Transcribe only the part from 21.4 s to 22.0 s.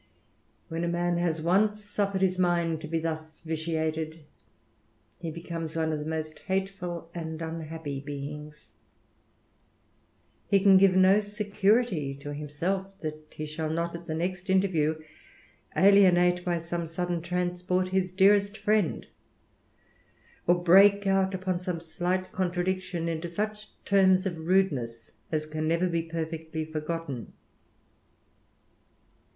some